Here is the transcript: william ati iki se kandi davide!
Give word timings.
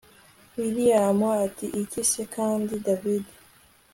william 0.57 1.19
ati 1.45 1.65
iki 1.81 2.01
se 2.11 2.21
kandi 2.35 2.73
davide! 2.85 3.33